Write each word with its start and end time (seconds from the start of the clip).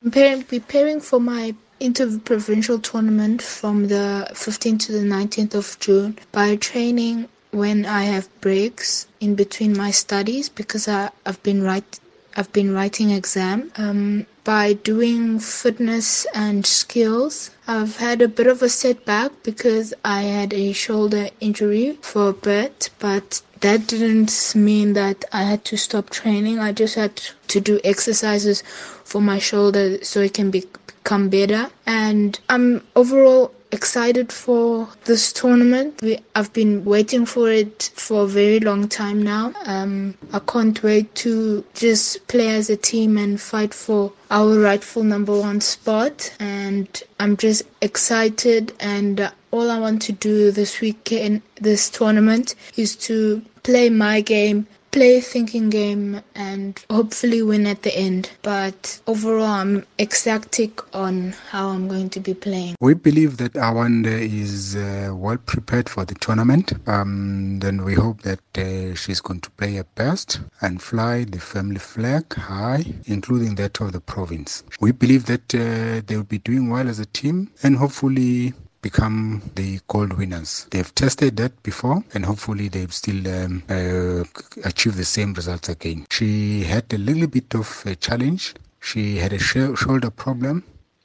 Preparing, 0.00 0.44
preparing 0.44 1.00
for 1.00 1.18
my 1.20 1.56
interprovincial 1.80 2.78
tournament 2.78 3.42
from 3.42 3.88
the 3.88 4.28
15th 4.30 4.86
to 4.86 4.92
the 4.92 5.00
19th 5.00 5.54
of 5.54 5.76
June 5.80 6.16
by 6.30 6.54
training 6.54 7.28
when 7.50 7.84
I 7.84 8.04
have 8.04 8.28
breaks 8.40 9.08
in 9.18 9.34
between 9.34 9.76
my 9.76 9.90
studies 9.90 10.48
because 10.48 10.86
I, 10.86 11.10
I've 11.26 11.42
been 11.42 11.62
write, 11.62 11.98
I've 12.36 12.52
been 12.52 12.72
writing 12.74 13.10
exam. 13.10 13.72
Um, 13.76 14.26
by 14.48 14.72
doing 14.72 15.38
fitness 15.38 16.26
and 16.32 16.64
skills. 16.64 17.50
I've 17.66 17.98
had 17.98 18.22
a 18.22 18.28
bit 18.28 18.46
of 18.46 18.62
a 18.62 18.70
setback 18.70 19.30
because 19.42 19.92
I 20.06 20.22
had 20.22 20.54
a 20.54 20.72
shoulder 20.72 21.28
injury 21.38 21.98
for 22.00 22.30
a 22.30 22.32
bit, 22.32 22.88
but 22.98 23.42
that 23.60 23.86
didn't 23.86 24.54
mean 24.56 24.94
that 24.94 25.26
I 25.34 25.42
had 25.42 25.66
to 25.66 25.76
stop 25.76 26.08
training. 26.08 26.60
I 26.60 26.72
just 26.72 26.94
had 26.94 27.20
to 27.48 27.60
do 27.60 27.78
exercises 27.84 28.62
for 29.04 29.20
my 29.20 29.38
shoulder 29.38 30.02
so 30.02 30.22
it 30.22 30.32
can 30.32 30.50
be, 30.50 30.64
become 30.86 31.28
better. 31.28 31.68
And 31.84 32.40
I'm 32.48 32.86
overall 32.96 33.52
excited 33.70 34.32
for 34.32 34.88
this 35.04 35.32
tournament. 35.32 36.00
We, 36.02 36.18
I've 36.34 36.52
been 36.52 36.84
waiting 36.84 37.26
for 37.26 37.50
it 37.50 37.90
for 37.94 38.24
a 38.24 38.26
very 38.26 38.60
long 38.60 38.88
time 38.88 39.22
now. 39.22 39.52
Um, 39.64 40.14
I 40.32 40.38
can't 40.40 40.82
wait 40.82 41.14
to 41.16 41.64
just 41.74 42.26
play 42.28 42.48
as 42.50 42.70
a 42.70 42.76
team 42.76 43.18
and 43.18 43.40
fight 43.40 43.74
for 43.74 44.12
our 44.30 44.58
rightful 44.58 45.04
number 45.04 45.38
one 45.38 45.60
spot. 45.60 46.34
And 46.40 47.02
I'm 47.20 47.36
just 47.36 47.62
excited 47.80 48.72
and 48.80 49.20
uh, 49.20 49.30
all 49.50 49.70
I 49.70 49.78
want 49.78 50.02
to 50.02 50.12
do 50.12 50.50
this 50.50 50.80
weekend, 50.80 51.42
this 51.60 51.88
tournament, 51.88 52.54
is 52.76 52.96
to 52.96 53.42
play 53.62 53.88
my 53.90 54.20
game 54.20 54.66
play 54.90 55.18
a 55.18 55.20
thinking 55.20 55.70
game 55.70 56.22
and 56.34 56.84
hopefully 56.90 57.42
win 57.42 57.66
at 57.66 57.82
the 57.82 57.96
end. 57.96 58.30
But 58.42 59.00
overall, 59.06 59.44
I'm 59.46 59.86
ecstatic 59.98 60.80
on 60.94 61.34
how 61.50 61.68
I'm 61.68 61.88
going 61.88 62.10
to 62.10 62.20
be 62.20 62.34
playing. 62.34 62.76
We 62.80 62.94
believe 62.94 63.36
that 63.38 63.52
Awande 63.54 64.06
is 64.06 64.76
uh, 64.76 65.10
well 65.14 65.38
prepared 65.38 65.88
for 65.88 66.04
the 66.04 66.14
tournament. 66.14 66.72
Um, 66.88 67.58
then 67.60 67.84
we 67.84 67.94
hope 67.94 68.22
that 68.22 68.40
uh, 68.56 68.94
she's 68.94 69.20
going 69.20 69.40
to 69.40 69.50
play 69.52 69.74
her 69.76 69.84
best 69.94 70.40
and 70.60 70.80
fly 70.80 71.24
the 71.24 71.40
family 71.40 71.78
flag 71.78 72.32
high, 72.34 72.84
including 73.06 73.54
that 73.56 73.80
of 73.80 73.92
the 73.92 74.00
province. 74.00 74.62
We 74.80 74.92
believe 74.92 75.26
that 75.26 75.54
uh, 75.54 76.02
they 76.06 76.16
will 76.16 76.24
be 76.24 76.38
doing 76.38 76.70
well 76.70 76.88
as 76.88 76.98
a 76.98 77.06
team 77.06 77.50
and 77.62 77.76
hopefully 77.76 78.54
become 78.82 79.42
the 79.54 79.80
gold 79.88 80.12
winners. 80.12 80.66
They've 80.70 80.94
tested 80.94 81.36
that 81.38 81.62
before 81.62 82.04
and 82.14 82.24
hopefully 82.24 82.68
they've 82.68 82.92
still 82.92 83.26
um, 83.28 83.62
uh, 83.68 84.24
achieve 84.64 84.96
the 84.96 85.04
same 85.04 85.34
results 85.34 85.68
again. 85.68 86.06
She 86.10 86.62
had 86.64 86.92
a 86.92 86.98
little 86.98 87.26
bit 87.26 87.54
of 87.54 87.82
a 87.86 87.96
challenge. 87.96 88.54
She 88.80 89.16
had 89.16 89.32
a 89.32 89.38
sh- 89.38 89.76
shoulder 89.76 90.10
problem 90.10 90.64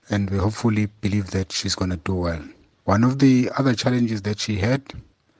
and 0.09 0.29
we 0.29 0.37
hopefully 0.37 0.87
believe 1.01 1.31
that 1.31 1.51
she's 1.51 1.75
going 1.75 1.91
to 1.91 1.97
do 1.97 2.15
well. 2.15 2.43
One 2.85 3.03
of 3.03 3.19
the 3.19 3.49
other 3.57 3.73
challenges 3.73 4.21
that 4.23 4.39
she 4.39 4.57
had, 4.57 4.81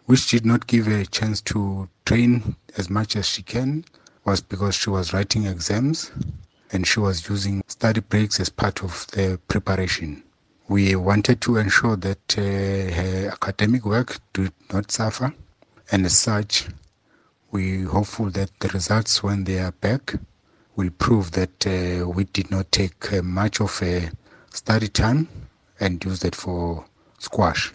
which 0.05 0.29
did 0.29 0.45
not 0.45 0.67
give 0.67 0.85
her 0.87 0.99
a 0.99 1.05
chance 1.05 1.41
to 1.41 1.87
train 2.05 2.55
as 2.77 2.89
much 2.89 3.15
as 3.15 3.27
she 3.27 3.43
can, 3.43 3.85
was 4.25 4.41
because 4.41 4.75
she 4.75 4.89
was 4.89 5.13
writing 5.13 5.45
exams 5.45 6.11
and 6.71 6.87
she 6.87 6.99
was 6.99 7.27
using 7.29 7.63
study 7.67 7.99
breaks 8.01 8.39
as 8.39 8.49
part 8.49 8.83
of 8.83 9.05
the 9.11 9.39
preparation. 9.47 10.23
We 10.67 10.95
wanted 10.95 11.41
to 11.41 11.57
ensure 11.57 11.97
that 11.97 12.37
uh, 12.37 12.41
her 12.41 13.29
academic 13.33 13.85
work 13.85 14.19
did 14.31 14.53
not 14.71 14.91
suffer, 14.91 15.33
and 15.91 16.05
as 16.05 16.17
such, 16.17 16.67
we 17.51 17.81
hopeful 17.81 18.29
that 18.31 18.49
the 18.59 18.69
results 18.69 19.21
when 19.21 19.43
they 19.43 19.59
are 19.59 19.73
back 19.73 20.15
will 20.75 20.89
prove 20.89 21.31
that 21.31 21.67
uh, 21.67 22.07
we 22.07 22.23
did 22.23 22.49
not 22.49 22.71
take 22.71 23.11
uh, 23.13 23.21
much 23.21 23.59
of 23.59 23.77
a 23.83 24.09
study 24.51 24.87
time 24.87 25.27
and 25.79 26.03
use 26.03 26.21
that 26.21 26.35
for 26.35 26.85
squash. 27.19 27.73